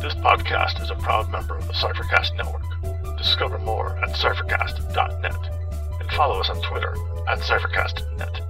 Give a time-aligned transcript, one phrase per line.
[0.00, 3.16] This podcast is a proud member of the Cyphercast Network.
[3.18, 6.94] Discover more at cyphercast.net and follow us on Twitter
[7.28, 8.46] at cyphercastnet.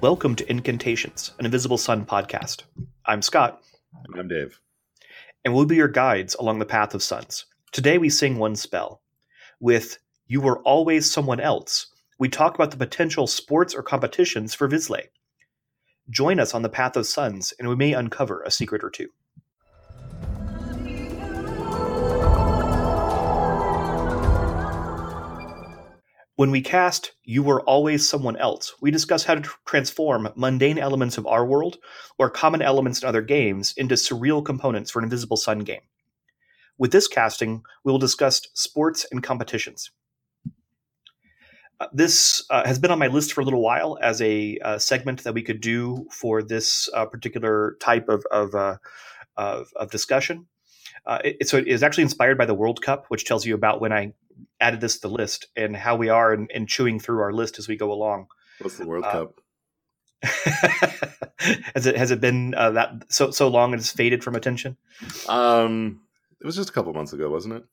[0.00, 2.64] Welcome to Incantations, an Invisible Sun podcast.
[3.06, 3.62] I'm Scott,
[4.04, 4.60] And I'm Dave.
[5.44, 7.44] And we'll be your guides along the path of suns.
[7.70, 9.02] Today we sing one spell.
[9.60, 14.68] With You Were Always Someone Else, we talk about the potential sports or competitions for
[14.68, 15.08] vislae.
[16.08, 19.08] Join us on the path of suns, and we may uncover a secret or two.
[26.36, 30.78] When we cast You Were Always Someone Else, we discuss how to tr- transform mundane
[30.78, 31.78] elements of our world
[32.18, 35.82] or common elements in other games into surreal components for an Invisible Sun game.
[36.76, 39.92] With this casting, we will discuss sports and competitions.
[41.78, 44.78] Uh, this uh, has been on my list for a little while as a uh,
[44.78, 48.76] segment that we could do for this uh, particular type of of, uh,
[49.36, 50.46] of, of discussion.
[51.06, 53.80] Uh, it, so it is actually inspired by the World Cup, which tells you about
[53.80, 54.14] when I
[54.60, 57.58] added this to the list and how we are in, in chewing through our list
[57.58, 58.26] as we go along.
[58.60, 59.40] What's the World Uh, Cup?
[61.74, 64.76] has it has it been uh, that so so long and it's faded from attention?
[65.28, 66.00] Um,
[66.40, 67.64] it was just a couple months ago, wasn't it?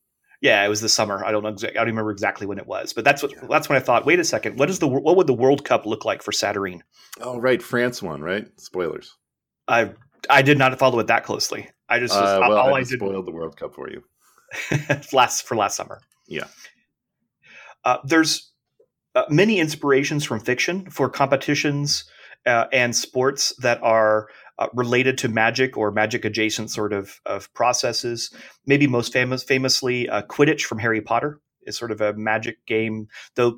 [0.41, 1.23] Yeah, it was the summer.
[1.23, 1.49] I don't know.
[1.49, 4.05] Exactly, I don't remember exactly when it was, but that's what that's when I thought.
[4.05, 4.57] Wait a second.
[4.59, 6.83] What is the what would the World Cup look like for Satyrine?
[7.21, 7.61] Oh, right.
[7.61, 8.47] France won, right?
[8.59, 9.15] Spoilers.
[9.67, 9.91] I
[10.29, 11.69] I did not follow it that closely.
[11.87, 14.03] I just Uh, well, all I, I did spoiled the World Cup for you.
[15.13, 16.01] last for last summer.
[16.31, 16.47] Yeah.
[17.83, 18.51] Uh, there's
[19.15, 22.05] uh, many inspirations from fiction for competitions
[22.45, 24.29] uh, and sports that are
[24.59, 28.33] uh, related to magic or magic adjacent sort of, of processes.
[28.65, 33.07] Maybe most famous, famously, uh, Quidditch from Harry Potter is sort of a magic game,
[33.35, 33.57] though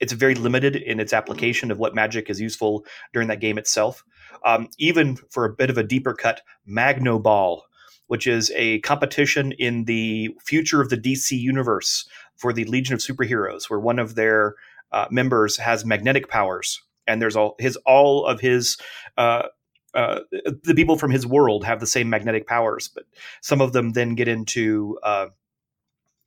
[0.00, 4.04] it's very limited in its application of what magic is useful during that game itself.
[4.44, 7.62] Um, even for a bit of a deeper cut, Magno Ball,
[8.10, 12.98] which is a competition in the future of the DC universe for the Legion of
[12.98, 14.56] Superheroes, where one of their
[14.90, 18.78] uh, members has magnetic powers, and there's all his all of his
[19.16, 19.44] uh,
[19.94, 20.22] uh,
[20.64, 23.04] the people from his world have the same magnetic powers, but
[23.42, 25.26] some of them then get into uh,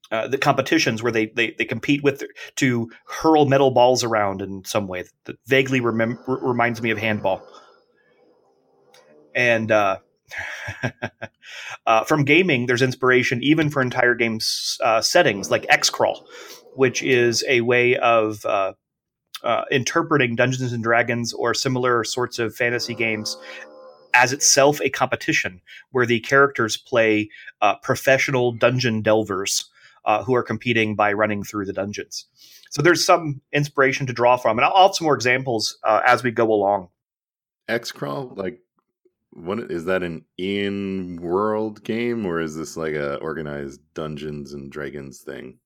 [0.09, 2.23] uh, the competitions where they, they they compete with
[2.55, 7.45] to hurl metal balls around in some way that vaguely remem- reminds me of handball.
[9.35, 9.97] And uh,
[11.85, 14.39] uh, from gaming, there's inspiration even for entire game
[14.83, 16.27] uh, settings like X-Crawl,
[16.75, 18.73] which is a way of uh,
[19.43, 23.37] uh, interpreting Dungeons and Dragons or similar sorts of fantasy games
[24.13, 25.61] as itself a competition
[25.91, 27.29] where the characters play
[27.61, 29.69] uh, professional dungeon delvers
[30.05, 32.27] uh, who are competing by running through the dungeons.
[32.69, 36.31] So there's some inspiration to draw from, and I'll I'll some more examples as we
[36.31, 36.89] go along.
[37.67, 38.59] X crawl, like,
[39.35, 44.71] what is that an in world game or is this like a organized Dungeons and
[44.71, 45.57] Dragons thing?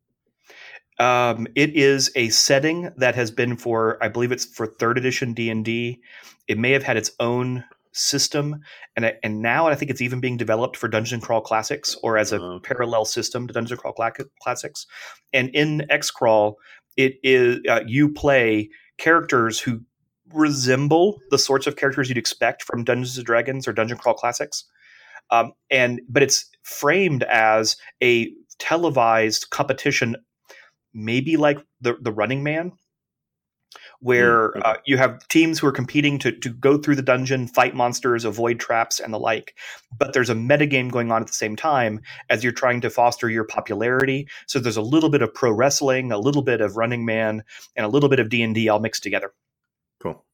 [0.99, 5.33] Um, it is a setting that has been for, I believe it's for third edition
[5.33, 6.01] D and D.
[6.47, 8.61] It may have had its own system,
[8.95, 12.17] and I- and now I think it's even being developed for Dungeon Crawl Classics or
[12.17, 12.67] as a okay.
[12.67, 13.93] parallel system to Dungeon Crawl
[14.41, 14.87] Classics.
[15.33, 16.57] And in X Crawl,
[16.95, 19.81] it is uh, you play characters who
[20.33, 24.65] resemble the sorts of characters you'd expect from Dungeons and Dragons or Dungeon Crawl Classics.
[25.29, 30.15] Um, and but it's framed as a televised competition
[30.93, 32.71] maybe like the the Running Man,
[33.99, 34.61] where okay.
[34.61, 38.25] uh, you have teams who are competing to to go through the dungeon, fight monsters,
[38.25, 39.55] avoid traps, and the like.
[39.97, 43.29] But there's a metagame going on at the same time as you're trying to foster
[43.29, 44.27] your popularity.
[44.47, 47.43] So there's a little bit of pro wrestling, a little bit of Running Man,
[47.75, 49.33] and a little bit of D and D all mixed together.
[50.01, 50.25] Cool.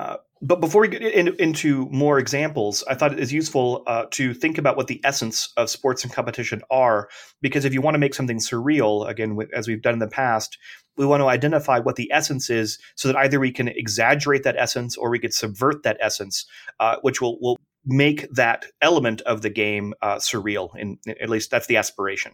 [0.00, 4.06] Uh, but before we get in, into more examples, I thought it is useful uh,
[4.12, 7.10] to think about what the essence of sports and competition are,
[7.42, 10.56] because if you want to make something surreal, again, as we've done in the past,
[10.96, 14.56] we want to identify what the essence is, so that either we can exaggerate that
[14.56, 16.46] essence or we could subvert that essence,
[16.78, 20.74] uh, which will will make that element of the game uh, surreal.
[20.76, 22.32] In at least that's the aspiration.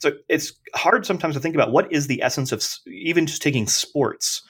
[0.00, 3.66] So it's hard sometimes to think about what is the essence of even just taking
[3.66, 4.42] sports.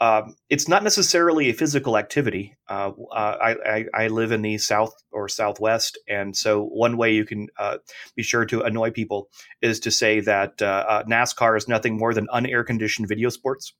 [0.00, 2.56] Um, it's not necessarily a physical activity.
[2.70, 7.12] Uh, uh, I, I, I live in the south or southwest, and so one way
[7.12, 7.78] you can uh,
[8.16, 9.28] be sure to annoy people
[9.60, 13.74] is to say that uh, uh, NASCAR is nothing more than unair conditioned video sports.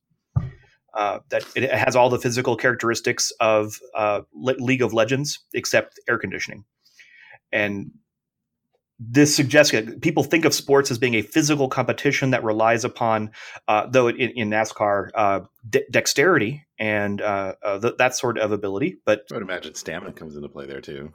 [0.93, 3.79] Uh, that it has all the physical characteristics of
[4.35, 6.65] Le- League of Legends, except air conditioning.
[7.51, 7.91] and
[9.03, 13.31] this suggests that people think of sports as being a physical competition that relies upon,
[13.67, 18.51] uh, though in, in NASCAR, uh, de- dexterity and uh, uh th- that sort of
[18.51, 18.97] ability.
[19.03, 21.11] But I would imagine stamina comes into play there too.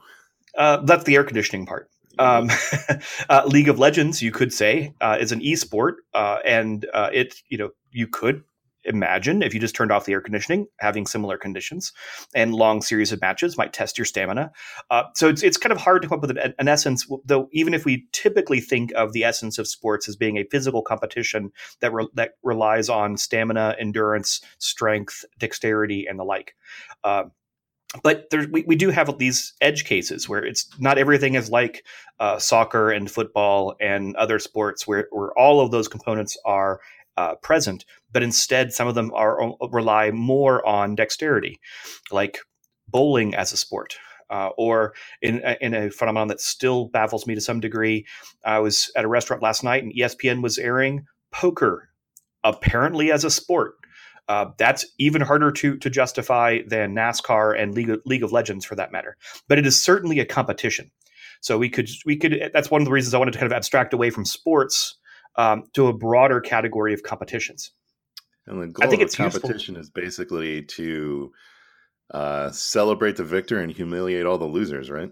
[0.58, 1.88] Uh, that's the air conditioning part.
[2.18, 2.50] Um,
[3.28, 8.08] uh, League of Legends, you could say, is an esport, and it you know you
[8.08, 8.42] could
[8.86, 11.92] imagine if you just turned off the air conditioning, having similar conditions
[12.34, 14.50] and long series of matches might test your stamina.
[14.90, 17.48] Uh, so it's, it's kind of hard to come up with an, an, essence, though,
[17.52, 21.50] even if we typically think of the essence of sports as being a physical competition
[21.80, 26.54] that, re- that relies on stamina, endurance, strength, dexterity, and the like.
[27.04, 27.24] Uh,
[28.02, 31.84] but there, we, we do have these edge cases where it's not everything is like
[32.18, 36.80] uh, soccer and football and other sports where, where all of those components are
[37.16, 41.60] uh, present, but instead some of them are uh, rely more on dexterity,
[42.10, 42.38] like
[42.88, 43.96] bowling as a sport.
[44.28, 44.92] Uh, or
[45.22, 48.04] in in a phenomenon that still baffles me to some degree,
[48.44, 51.90] I was at a restaurant last night and ESPN was airing poker,
[52.42, 53.74] apparently as a sport.
[54.28, 58.64] Uh, that's even harder to to justify than NASCAR and League of, League of Legends
[58.64, 59.16] for that matter.
[59.46, 60.90] But it is certainly a competition.
[61.40, 63.56] So we could we could that's one of the reasons I wanted to kind of
[63.56, 64.96] abstract away from sports
[65.36, 67.72] um, to a broader category of competitions.
[68.46, 69.80] And the goal I think of it's competition useful.
[69.80, 71.32] is basically to
[72.12, 75.10] uh, celebrate the victor and humiliate all the losers, right?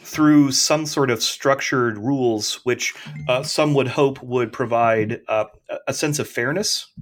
[0.00, 2.94] Through some sort of structured rules, which
[3.28, 5.44] uh, some would hope would provide uh,
[5.86, 6.92] a sense of fairness,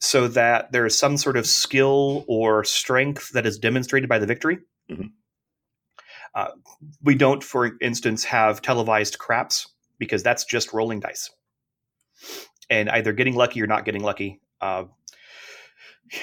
[0.00, 4.26] so that there is some sort of skill or strength that is demonstrated by the
[4.26, 4.58] victory.
[4.90, 5.06] Mm-hmm.
[6.34, 6.48] Uh,
[7.02, 9.68] we don't, for instance, have televised craps
[9.98, 11.30] because that's just rolling dice
[12.70, 14.40] and either getting lucky or not getting lucky.
[14.60, 14.84] Uh,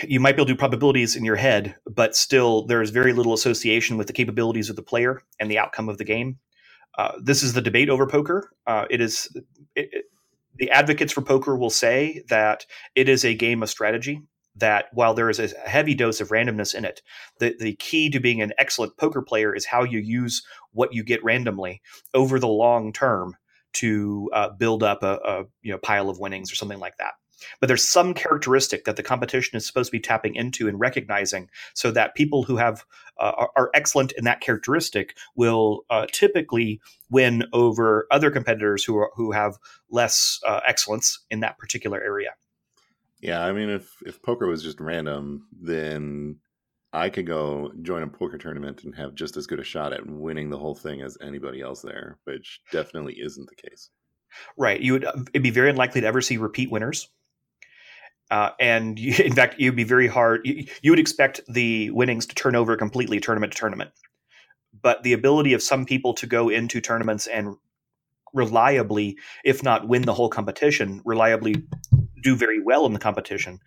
[0.07, 3.33] you might be able to do probabilities in your head, but still there's very little
[3.33, 6.39] association with the capabilities of the player and the outcome of the game.
[6.98, 8.51] Uh, this is the debate over poker.
[8.68, 9.30] Uh, it is
[9.75, 10.06] it, it,
[10.57, 14.22] the advocates for poker will say that it is a game of strategy.
[14.57, 17.01] That while there is a heavy dose of randomness in it,
[17.39, 20.44] the, the key to being an excellent poker player is how you use
[20.74, 21.81] what you get randomly
[22.13, 23.36] over the long term
[23.75, 27.13] to uh, build up a, a you know pile of winnings or something like that.
[27.60, 31.50] But there's some characteristic that the competition is supposed to be tapping into and recognizing
[31.74, 32.86] so that people who have
[33.19, 39.12] uh, are, excellent in that characteristic will uh, typically win over other competitors who are,
[39.16, 39.57] who have
[39.89, 42.31] less uh, excellence in that particular area.
[43.22, 46.38] Yeah i mean if if poker was just random then
[46.96, 50.08] I could go join a poker tournament and have just as good a shot at
[50.08, 53.90] winning the whole thing as anybody else there, which definitely isn't the case.
[54.58, 54.80] Right.
[54.80, 55.04] You would
[55.34, 57.10] it'd be very unlikely to ever see repeat winners.
[58.32, 60.42] Uh, and you, in fact, you'd be very hard.
[60.46, 63.92] You, you would expect the winnings to turn over completely tournament to tournament.
[64.82, 67.58] But the ability of some people to go into tournaments and
[68.34, 71.56] reliably, if not win the whole competition, reliably
[72.25, 73.60] do very well in the competition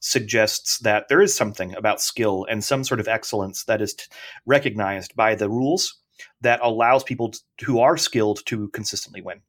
[0.00, 4.04] suggests that there is something about skill and some sort of excellence that is t-
[4.46, 6.00] recognized by the rules
[6.40, 9.40] that allows people t- who are skilled to consistently win.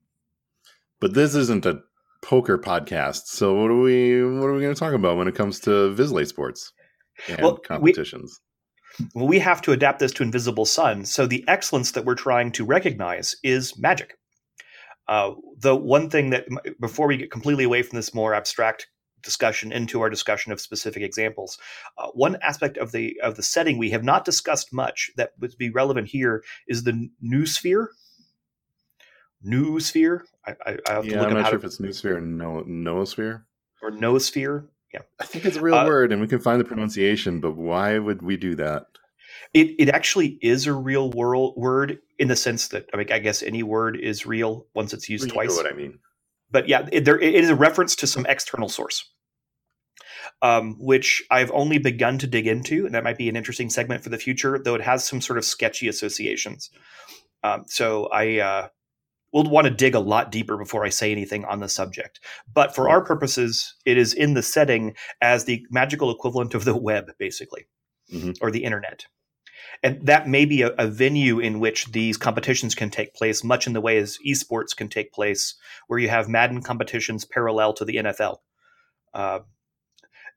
[0.99, 1.81] But this isn't a
[2.23, 5.35] poker podcast, so what are we what are we going to talk about when it
[5.35, 6.73] comes to vislae sports
[7.27, 8.41] and well, competitions?
[8.99, 11.05] We, well, we have to adapt this to Invisible Sun.
[11.05, 14.17] So the excellence that we're trying to recognize is magic.
[15.07, 16.47] Uh, the one thing that
[16.79, 18.87] before we get completely away from this more abstract
[19.21, 21.57] discussion into our discussion of specific examples,
[21.97, 25.55] uh, one aspect of the of the setting we have not discussed much that would
[25.57, 27.87] be relevant here is the noosphere.
[29.45, 30.21] Noosphere.
[30.45, 32.21] I, I, I have yeah, to look I'm not sure to, if it's noosphere or
[32.21, 33.43] no, noosphere
[33.81, 34.67] or noosphere.
[34.93, 37.41] Yeah, I think it's a real uh, word, and we can find the pronunciation.
[37.41, 38.85] But why would we do that?
[39.55, 43.19] It it actually is a real world word in the sense that I mean I
[43.19, 45.49] guess any word is real once it's used you twice.
[45.49, 45.99] Know what I mean.
[46.51, 49.09] But yeah, it, there it is a reference to some external source,
[50.41, 54.03] um, which I've only begun to dig into, and that might be an interesting segment
[54.03, 54.59] for the future.
[54.61, 56.69] Though it has some sort of sketchy associations.
[57.41, 58.67] Um, so I uh,
[59.31, 62.19] will want to dig a lot deeper before I say anything on the subject.
[62.53, 66.75] But for our purposes, it is in the setting as the magical equivalent of the
[66.75, 67.67] web, basically,
[68.11, 68.31] mm-hmm.
[68.41, 69.05] or the internet
[69.83, 73.67] and that may be a, a, venue in which these competitions can take place, much
[73.67, 75.55] in the way as esports can take place,
[75.87, 78.37] where you have Madden competitions parallel to the NFL.
[79.13, 79.39] Uh,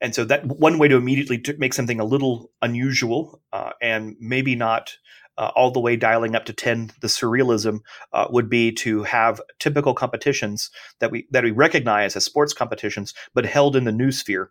[0.00, 4.54] and so that one way to immediately make something a little unusual uh, and maybe
[4.54, 4.96] not
[5.37, 7.80] uh, all the way dialing up to 10 the surrealism
[8.12, 13.14] uh, would be to have typical competitions that we that we recognize as sports competitions
[13.34, 14.48] but held in the noosphere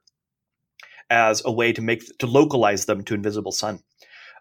[1.09, 3.81] as a way to make to localize them to invisible sun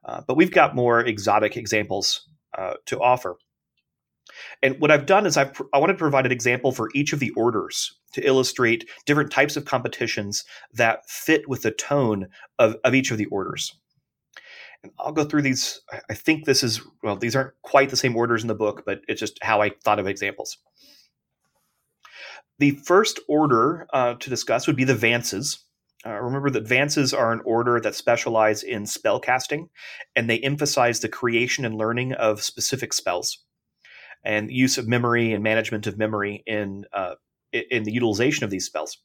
[0.06, 3.36] uh, but we've got more exotic examples uh, to offer.
[4.62, 7.20] And what I've done is I've I wanted to provide an example for each of
[7.20, 12.94] the orders to illustrate different types of competitions that fit with the tone of, of
[12.94, 13.74] each of the orders.
[14.82, 15.80] And I'll go through these.
[16.10, 19.00] I think this is well, these aren't quite the same orders in the book, but
[19.08, 20.58] it's just how I thought of examples.
[22.58, 25.58] The first order uh, to discuss would be the Vances.
[26.06, 29.68] Uh, remember that Vances are an order that specialize in spell casting,
[30.14, 33.38] and they emphasize the creation and learning of specific spells
[34.24, 37.14] and use of memory and management of memory in uh,
[37.52, 38.98] in the utilization of these spells.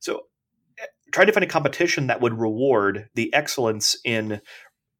[0.00, 0.22] So,
[0.78, 4.40] eh, try to find a competition that would reward the excellence in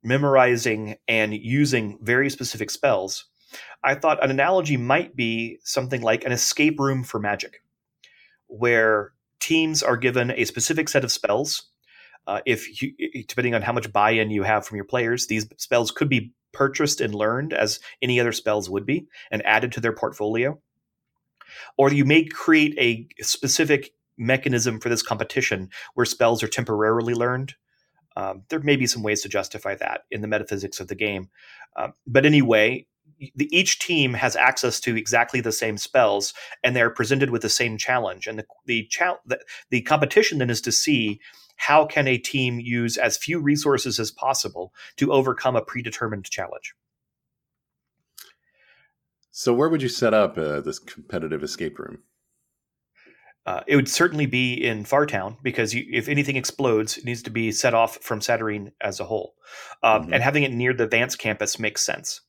[0.03, 3.27] memorizing and using very specific spells.
[3.83, 7.63] I thought an analogy might be something like an escape room for magic,
[8.47, 11.71] where teams are given a specific set of spells.
[12.27, 12.93] Uh, if you,
[13.27, 17.01] depending on how much buy-in you have from your players, these spells could be purchased
[17.01, 20.61] and learned as any other spells would be and added to their portfolio.
[21.77, 27.55] Or you may create a specific mechanism for this competition where spells are temporarily learned.
[28.17, 31.31] Um, there may be some ways to justify that in the metaphysics of the game.
[31.77, 32.87] Um, but anyway,
[33.35, 37.49] the, each team has access to exactly the same spells and they're presented with the
[37.49, 38.27] same challenge.
[38.27, 41.21] And the, the, cha- the, the competition then is to see
[41.57, 46.75] how can a team use as few resources as possible to overcome a predetermined challenge.
[49.31, 51.99] So, where would you set up uh, this competitive escape room?
[53.47, 57.31] Uh, it would certainly be in Fartown because you, if anything explodes, it needs to
[57.31, 59.35] be set off from Satyrine as a whole.
[59.83, 60.13] Um, mm-hmm.
[60.15, 62.21] And having it near the Vance campus makes sense.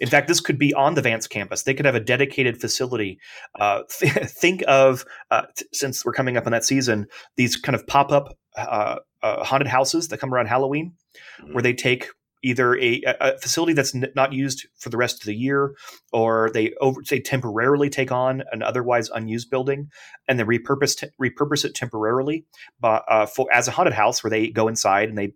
[0.00, 1.62] In fact, this could be on the Vance campus.
[1.62, 3.18] They could have a dedicated facility.
[3.58, 7.74] Uh, th- think of, uh, t- since we're coming up on that season, these kind
[7.74, 10.92] of pop up uh, uh, haunted houses that come around Halloween,
[11.40, 11.54] mm-hmm.
[11.54, 12.08] where they take
[12.44, 15.74] either a, a facility that's n- not used for the rest of the year,
[16.12, 19.90] or they over they temporarily take on an otherwise unused building,
[20.28, 22.44] and then repurpose t- repurpose it temporarily,
[22.78, 25.32] but uh, for as a haunted house where they go inside and they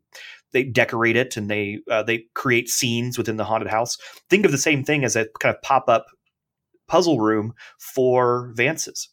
[0.53, 3.97] they decorate it and they uh, they create scenes within the haunted house.
[4.31, 6.07] Think of the same thing as a kind of pop up
[6.87, 9.09] puzzle room for Vances,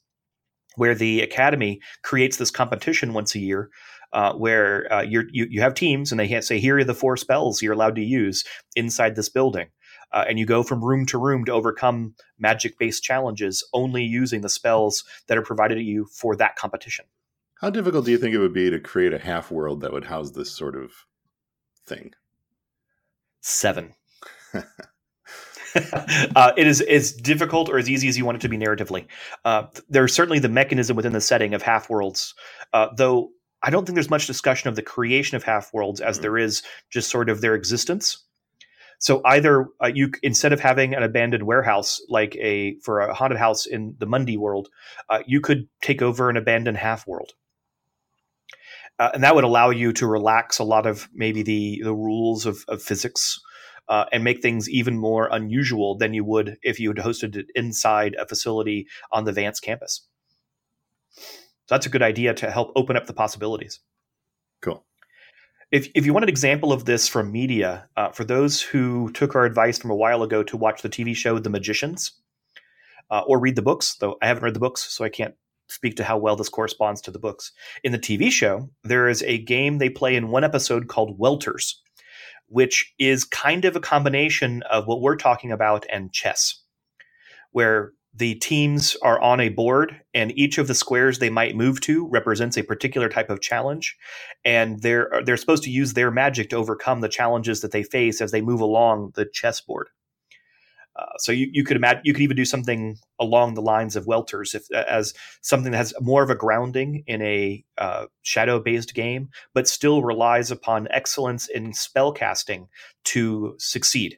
[0.76, 3.70] where the academy creates this competition once a year.
[4.14, 7.62] Uh, where uh, you you have teams and they say here are the four spells
[7.62, 8.46] you're allowed to use
[8.78, 9.68] inside this building,
[10.14, 14.40] uh, and you go from room to room to overcome magic based challenges only using
[14.40, 17.04] the spells that are provided to you for that competition.
[17.60, 20.06] How difficult do you think it would be to create a half world that would
[20.06, 20.92] house this sort of
[21.86, 22.14] thing?
[23.42, 23.94] Seven.
[26.36, 29.06] uh, it is as difficult or as easy as you want it to be narratively.
[29.44, 32.34] Uh, there's certainly the mechanism within the setting of half worlds,
[32.74, 33.30] uh, though
[33.62, 36.24] I don't think there's much discussion of the creation of half worlds as mm-hmm.
[36.24, 38.24] there is just sort of their existence.
[39.00, 43.38] So either uh, you instead of having an abandoned warehouse like a for a haunted
[43.38, 44.70] house in the Mundy world,
[45.10, 47.34] uh, you could take over an abandoned half world
[49.00, 52.46] uh, and that would allow you to relax a lot of maybe the the rules
[52.46, 53.40] of, of physics
[53.88, 57.48] uh, and make things even more unusual than you would if you had hosted it
[57.56, 60.08] inside a facility on the Vance campus.
[61.18, 63.80] So that's a good idea to help open up the possibilities.
[64.62, 64.86] Cool.
[65.72, 69.36] If, if you want an example of this from media, uh, for those who took
[69.36, 72.12] our advice from a while ago to watch the TV show The Magicians
[73.10, 75.36] uh, or read the books, though I haven't read the books, so I can't
[75.68, 77.52] speak to how well this corresponds to the books.
[77.84, 81.76] In the TV show, there is a game they play in one episode called Welters,
[82.48, 86.62] which is kind of a combination of what we're talking about and chess,
[87.52, 91.82] where the teams are on a board and each of the squares they might move
[91.82, 93.98] to represents a particular type of challenge
[94.46, 98.22] and they're they're supposed to use their magic to overcome the challenges that they face
[98.22, 99.90] as they move along the chessboard
[100.96, 104.06] uh, so you, you could imagine you could even do something along the lines of
[104.06, 108.94] Welters, if as something that has more of a grounding in a uh, shadow based
[108.94, 112.68] game, but still relies upon excellence in spell casting
[113.06, 114.18] to succeed,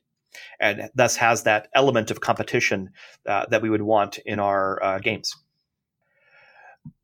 [0.59, 2.91] and thus has that element of competition
[3.25, 5.35] uh, that we would want in our uh, games.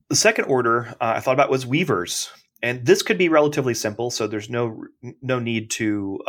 [0.09, 2.29] The second order uh, I thought about was Weavers,
[2.61, 4.83] and this could be relatively simple, so there's no
[5.23, 6.19] no need to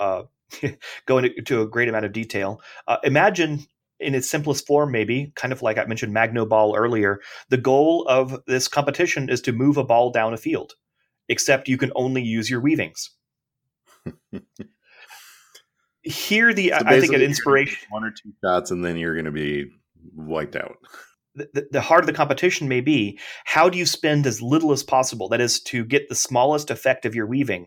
[1.06, 2.60] go into a great amount of detail.
[2.86, 3.66] Uh, imagine
[4.00, 7.20] in its simplest form, maybe kind of like I mentioned Magno Ball earlier.
[7.48, 10.74] The goal of this competition is to move a ball down a field,
[11.28, 13.10] except you can only use your weavings.
[16.02, 19.24] Here, the so I think an inspiration one or two shots, and then you're going
[19.24, 19.70] to be
[20.14, 20.76] wiped out.
[21.34, 24.84] The, the heart of the competition may be how do you spend as little as
[24.84, 27.66] possible that is to get the smallest effect of your weaving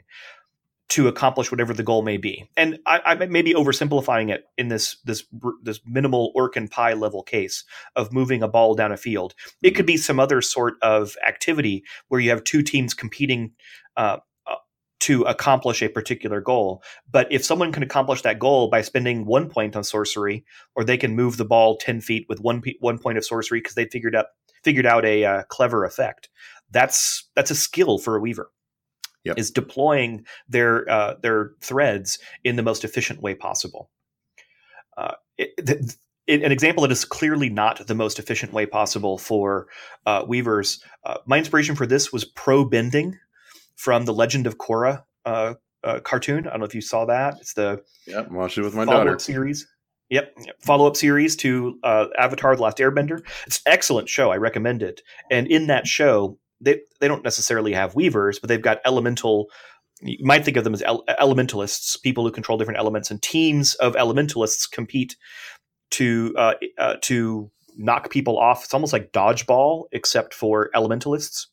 [0.90, 2.50] to accomplish whatever the goal may be.
[2.56, 5.24] And I, I may be oversimplifying it in this this
[5.62, 7.64] this minimal orc and pie level case
[7.96, 9.34] of moving a ball down a field.
[9.62, 13.52] It could be some other sort of activity where you have two teams competing
[13.98, 14.56] uh, uh
[15.02, 16.82] to accomplish a particular goal.
[17.12, 20.98] But if someone can accomplish that goal by spending one point on sorcery, or they
[20.98, 24.16] can move the ball ten feet with one one point of sorcery because they figured
[24.16, 24.28] out
[24.64, 26.30] figured out a uh, clever effect,
[26.72, 28.52] that's that's a skill for a weaver
[29.28, 29.38] yep.
[29.38, 33.90] is deploying their uh, their threads in the most efficient way possible.
[34.98, 35.52] Uh, it,
[36.28, 39.68] it, an example that is clearly not the most efficient way possible for
[40.06, 40.84] uh, weavers.
[41.06, 43.18] Uh, my inspiration for this was pro bending
[43.76, 45.54] from the Legend of Korra uh,
[45.84, 46.48] uh, cartoon.
[46.48, 47.36] I don't know if you saw that.
[47.40, 49.68] It's the yeah, i watched it with my daughter series.
[50.10, 53.20] Yep, follow up series to Avatar: The Last Airbender.
[53.46, 54.32] It's an excellent show.
[54.32, 55.02] I recommend it.
[55.30, 59.50] And in that show, they they don't necessarily have weavers, but they've got elemental.
[60.02, 63.74] You might think of them as ele- elementalists, people who control different elements, and teams
[63.76, 65.16] of elementalists compete
[65.92, 68.64] to uh, uh, to knock people off.
[68.64, 71.48] It's almost like dodgeball, except for elementalists.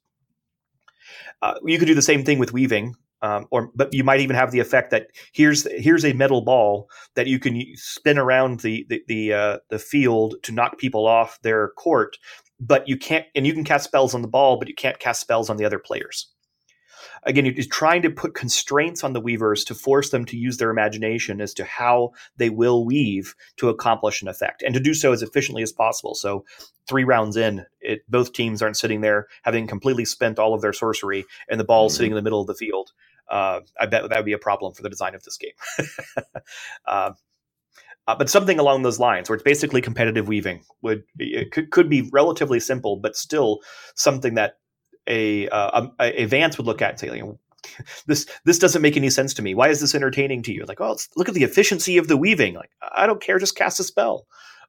[1.43, 4.37] Uh, you could do the same thing with weaving, um, or but you might even
[4.37, 8.87] have the effect that here's here's a metal ball that you can spin around the
[8.89, 12.17] the the, uh, the field to knock people off their court,
[12.61, 15.21] but you can't, and you can cast spells on the ball, but you can't cast
[15.21, 16.29] spells on the other players.
[17.25, 20.71] Again, you're trying to put constraints on the weavers to force them to use their
[20.71, 25.13] imagination as to how they will weave to accomplish an effect and to do so
[25.13, 26.15] as efficiently as possible.
[26.15, 26.45] So,
[26.87, 30.75] three rounds in, it, both teams aren't sitting there having completely spent all of their
[30.75, 31.97] sorcery and the ball mm-hmm.
[31.97, 32.93] sitting in the middle of the field.
[33.29, 35.53] Uh, I bet that would be a problem for the design of this game.
[36.87, 37.13] uh,
[38.07, 41.89] uh, but something along those lines, where it's basically competitive weaving, would it could, could
[41.89, 43.61] be relatively simple, but still
[43.95, 44.59] something that
[45.07, 47.39] a uh, a, a Vance would look at and say, you know,
[48.07, 49.55] this this doesn't make any sense to me.
[49.55, 50.65] Why is this entertaining to you?
[50.67, 52.55] Like, oh, look at the efficiency of the weaving.
[52.55, 54.27] Like, I don't care, just cast a spell.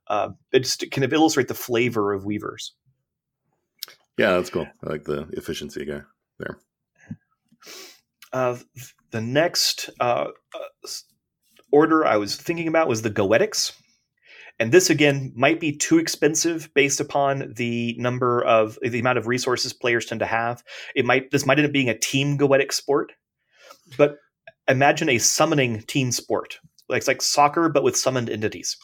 [0.08, 2.74] Uh, it just kind of illustrate the flavor of weavers.
[4.18, 4.68] Yeah, that's cool.
[4.84, 6.02] I like the efficiency guy
[6.40, 6.60] there.
[8.32, 8.58] Uh,
[9.12, 10.88] the next uh, uh
[11.76, 13.74] order I was thinking about was the Goetics.
[14.60, 19.28] And this again might be too expensive based upon the number of the amount of
[19.28, 20.64] resources players tend to have.
[20.96, 23.12] It might this might end up being a team Goetic sport,
[23.98, 24.16] but
[24.70, 26.60] imagine a summoning team sport.
[26.88, 28.78] Like it's like soccer but with summoned entities.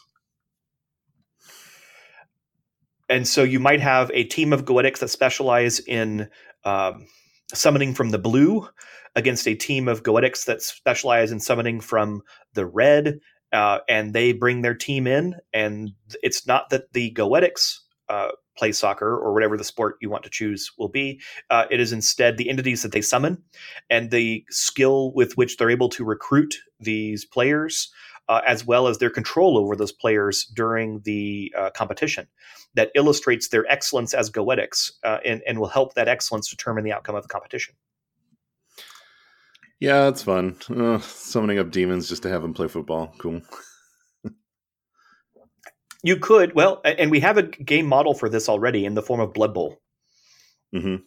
[3.08, 6.28] And so you might have a team of Goetics that specialize in
[6.64, 7.06] um,
[7.52, 8.68] summoning from the blue
[9.14, 12.22] against a team of Goetics that specialize in summoning from
[12.54, 13.18] the red,
[13.52, 15.34] uh, and they bring their team in.
[15.52, 20.24] And it's not that the Goetics uh, play soccer or whatever the sport you want
[20.24, 21.20] to choose will be.
[21.50, 23.42] Uh, it is instead the entities that they summon
[23.90, 27.90] and the skill with which they're able to recruit these players.
[28.28, 32.26] Uh, as well as their control over those players during the uh, competition,
[32.74, 36.92] that illustrates their excellence as goetics uh, and, and will help that excellence determine the
[36.92, 37.74] outcome of the competition.
[39.80, 40.56] Yeah, it's fun.
[40.70, 43.12] Uh, summoning up demons just to have them play football.
[43.18, 43.42] Cool.
[46.04, 49.18] you could, well, and we have a game model for this already in the form
[49.18, 49.80] of Blood Bowl.
[50.72, 51.02] Mm-hmm.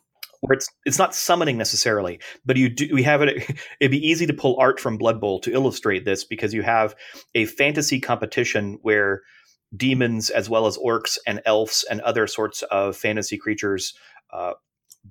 [0.45, 3.49] Where it's it's not summoning necessarily, but you do we have it.
[3.79, 6.95] It'd be easy to pull art from Blood Bowl to illustrate this because you have
[7.34, 9.21] a fantasy competition where
[9.75, 13.93] demons as well as orcs and elves and other sorts of fantasy creatures
[14.31, 14.53] uh,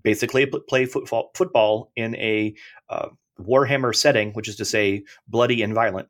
[0.03, 2.55] basically play football, football in a
[2.89, 3.09] uh,
[3.41, 6.09] Warhammer setting, which is to say bloody and violent.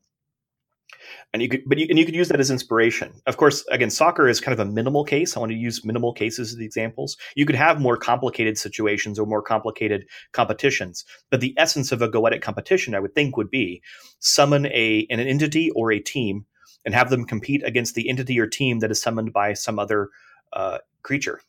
[1.33, 3.13] And you could, but you, and you could use that as inspiration.
[3.27, 5.37] Of course, again, soccer is kind of a minimal case.
[5.37, 7.17] I want to use minimal cases as the examples.
[7.37, 12.09] You could have more complicated situations or more complicated competitions, but the essence of a
[12.09, 13.83] goetic competition, I would think, would be
[14.19, 16.47] summon a an entity or a team
[16.85, 20.11] and have them compete against the entity or team that is summoned by some other
[20.53, 21.41] uh, creature.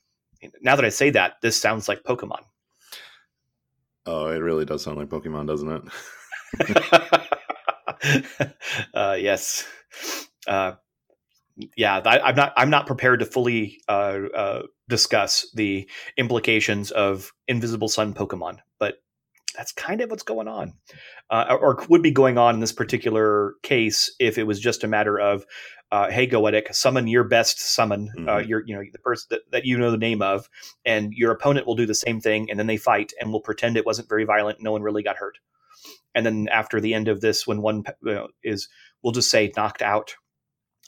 [0.61, 2.41] Now that I say that, this sounds like Pokemon.
[4.05, 5.83] Oh, it really does sound like Pokemon, doesn't it?
[8.93, 9.65] uh, yes.
[10.47, 10.73] Uh,
[11.77, 12.53] yeah, I, am not.
[12.57, 18.95] I'm not prepared to fully uh, uh, discuss the implications of Invisible Sun Pokemon, but
[19.55, 20.73] that's kind of what's going on,
[21.29, 24.87] uh, or would be going on in this particular case if it was just a
[24.87, 25.45] matter of
[25.91, 28.29] uh, hey goetic summon your best summon uh, mm-hmm.
[28.29, 30.49] uh, your you know the person that, that, you know the name of
[30.83, 33.77] and your opponent will do the same thing and then they fight and will pretend
[33.77, 35.37] it wasn't very violent no one really got hurt
[36.15, 37.83] and then after the end of this when one
[38.43, 38.69] is
[39.03, 40.15] we'll just say knocked out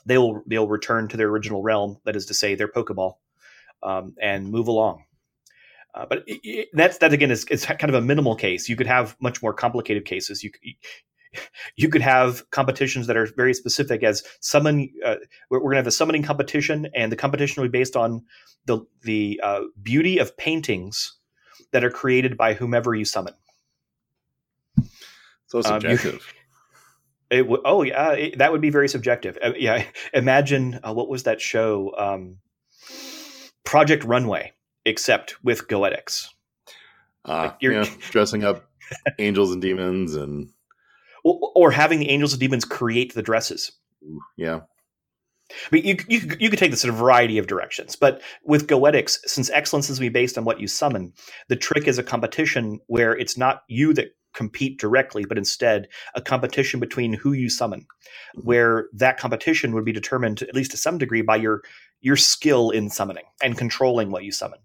[0.07, 3.15] they'll they'll return to their original realm that is to say their pokeball
[3.83, 5.01] um, and move along
[5.95, 8.69] Uh, but it, it, that's that again is, is kind of a minimal case.
[8.69, 10.43] You could have much more complicated cases.
[10.43, 10.51] You
[11.75, 14.89] you could have competitions that are very specific as summon.
[15.05, 15.15] Uh,
[15.49, 18.23] we're, we're going to have a summoning competition, and the competition will be based on
[18.65, 21.17] the the uh, beauty of paintings
[21.73, 23.33] that are created by whomever you summon.
[25.47, 26.15] So subjective.
[26.15, 26.19] Um,
[27.29, 29.37] it w- oh yeah, it, that would be very subjective.
[29.41, 29.83] Uh, yeah,
[30.13, 32.37] imagine uh, what was that show, um,
[33.63, 34.53] Project Runway,
[34.85, 36.27] except with Goetics.
[37.25, 38.69] Uh, like yeah, dressing up
[39.19, 40.49] angels and demons and
[41.23, 43.71] or, or having the angels and demons create the dresses.
[44.37, 44.61] Yeah.
[45.51, 48.67] I mean, you, you, you could take this in a variety of directions, but with
[48.67, 51.13] Goetics, since excellence is to be based on what you summon,
[51.47, 56.21] the trick is a competition where it's not you that compete directly, but instead a
[56.21, 58.41] competition between who you summon, mm-hmm.
[58.41, 61.63] where that competition would be determined, at least to some degree, by your
[61.99, 64.59] your skill in summoning and controlling what you summon.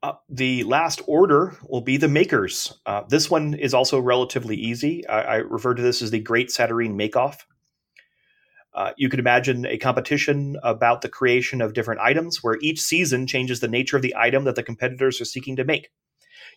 [0.00, 2.78] Uh, the last order will be the makers.
[2.86, 5.04] Uh, this one is also relatively easy.
[5.08, 7.46] I, I, refer to this as the Great Satyrine Make-Off.
[8.74, 13.26] Uh, you could imagine a competition about the creation of different items where each season
[13.26, 15.88] changes the nature of the item that the competitors are seeking to make.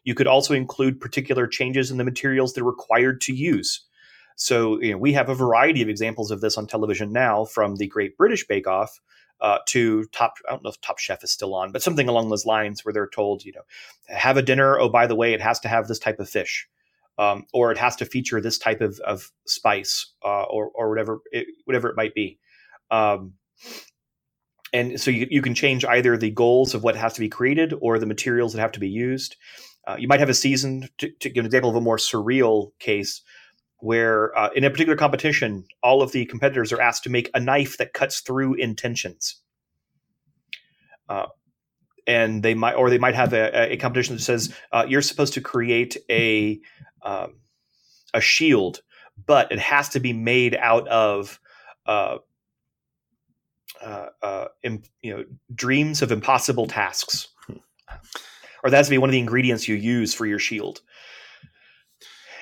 [0.04, 3.82] You could also include particular changes in the materials they're required to use.
[4.36, 7.76] So you know, we have a variety of examples of this on television now, from
[7.76, 9.00] the Great British Bake Off
[9.40, 12.30] uh, to top i don't know if top chef is still on but something along
[12.30, 13.62] those lines where they're told you know
[14.08, 14.80] have a dinner.
[14.80, 16.68] Oh by the way it has to have this type of fish
[17.18, 21.20] um, or it has to feature this type of, of spice uh, or, or whatever
[21.32, 22.38] it, whatever it might be.
[22.92, 23.34] Um,
[24.74, 27.74] and so you, you can change either the goals of what has to be created
[27.80, 29.36] or the materials that have to be used
[29.88, 32.72] uh, you might have a season to, to give an example of a more surreal
[32.80, 33.22] case
[33.80, 37.40] where uh, in a particular competition, all of the competitors are asked to make a
[37.40, 39.42] knife that cuts through intentions.
[41.08, 41.28] Uh,
[42.06, 45.34] and they might, or they might have a, a competition that says uh, you're supposed
[45.34, 46.60] to create a
[47.04, 47.36] um,
[48.14, 48.82] a shield,
[49.26, 51.40] but it has to be made out of
[51.86, 52.18] uh,
[53.82, 54.82] uh, you
[55.16, 55.24] know
[55.54, 57.28] dreams of impossible tasks,
[58.68, 60.82] or that has to be one of the ingredients you use for your shield.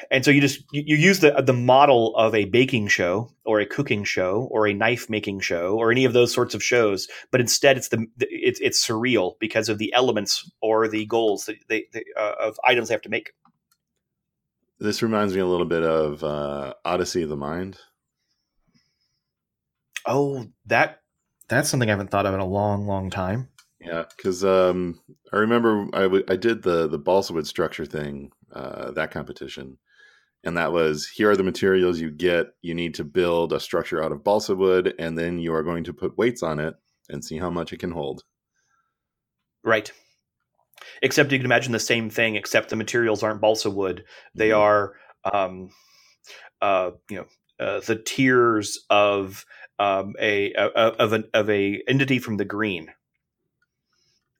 [0.09, 3.59] And so you just you, you, use the the model of a baking show or
[3.59, 7.07] a cooking show or a knife making show or any of those sorts of shows
[7.31, 11.57] but instead it's the it's, it's surreal because of the elements or the goals that
[11.69, 13.33] they, they uh, of items they have to make.
[14.79, 17.79] This reminds me a little bit of uh, odyssey of the mind.
[20.05, 21.01] Oh that
[21.47, 23.47] that's something i haven't thought of in a long long time
[23.79, 24.99] yeah because um,
[25.33, 29.77] i remember I, w- I did the the balsa wood structure thing uh, that competition
[30.45, 32.53] and that was here are the materials you get.
[32.61, 35.83] You need to build a structure out of balsa wood, and then you are going
[35.85, 36.75] to put weights on it
[37.09, 38.23] and see how much it can hold.
[39.63, 39.91] Right.
[41.01, 44.03] Except you can imagine the same thing, except the materials aren't balsa wood.
[44.35, 44.61] They mm-hmm.
[44.61, 44.93] are,
[45.33, 45.69] um,
[46.61, 47.25] uh, you know,
[47.59, 49.45] uh, the tiers of
[49.79, 52.91] um, a, a, of an of a entity from the green,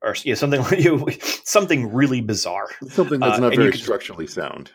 [0.06, 1.06] or something like you,
[1.44, 2.70] something really bizarre.
[2.90, 4.72] Something that's uh, not uh, very structurally sound.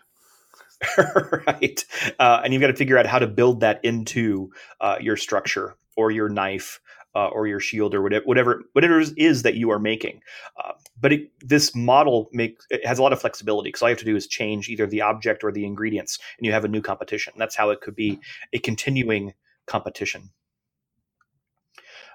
[1.47, 1.85] right?
[2.19, 5.77] Uh, and you've got to figure out how to build that into uh, your structure
[5.97, 6.81] or your knife
[7.15, 10.21] uh, or your shield or whatever whatever whatever it is that you are making.
[10.63, 13.95] Uh, but it, this model make it has a lot of flexibility because all you
[13.95, 16.69] have to do is change either the object or the ingredients, and you have a
[16.69, 17.33] new competition.
[17.37, 18.19] That's how it could be
[18.53, 19.35] a continuing
[19.67, 20.31] competition.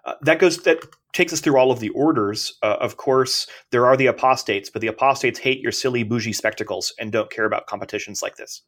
[0.06, 0.78] Uh, that goes that
[1.14, 2.58] takes us through all of the orders.
[2.62, 6.94] Uh, of course, there are the apostates, but the apostates hate your silly bougie spectacles
[7.00, 8.62] and don't care about competitions like this.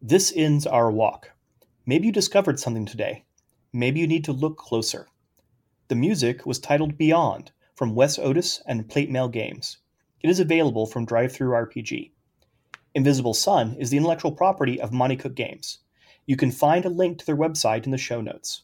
[0.00, 1.32] This ends our walk.
[1.84, 3.24] Maybe you discovered something today.
[3.72, 5.08] Maybe you need to look closer.
[5.88, 9.78] The music was titled Beyond from Wes Otis and Plate Mail Games.
[10.22, 12.12] It is available from DriveThruRPG.
[12.96, 15.80] Invisible Sun is the intellectual property of Monte Cook Games.
[16.24, 18.62] You can find a link to their website in the show notes.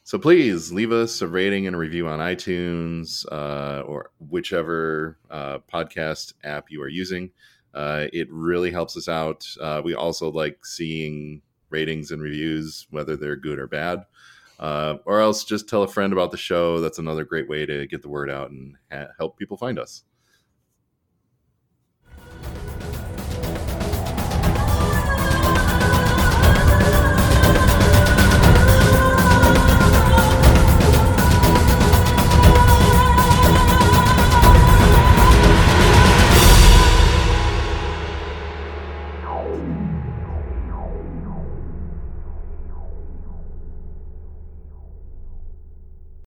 [0.07, 5.59] So please leave us a rating and a review on iTunes uh, or whichever uh,
[5.59, 7.33] podcast app you are using.
[7.75, 9.45] Uh, it really helps us out.
[9.61, 14.07] Uh, we also like seeing ratings and reviews, whether they're good or bad.
[14.61, 16.81] Uh, or else just tell a friend about the show.
[16.81, 20.05] That's another great way to get the word out and ha- help people find us.